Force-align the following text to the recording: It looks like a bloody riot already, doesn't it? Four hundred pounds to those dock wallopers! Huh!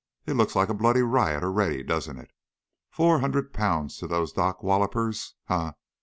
It 0.25 0.33
looks 0.33 0.55
like 0.55 0.69
a 0.69 0.73
bloody 0.73 1.03
riot 1.03 1.43
already, 1.43 1.83
doesn't 1.83 2.17
it? 2.17 2.31
Four 2.89 3.19
hundred 3.19 3.53
pounds 3.53 3.97
to 3.99 4.07
those 4.07 4.33
dock 4.33 4.63
wallopers! 4.63 5.35
Huh! 5.45 5.73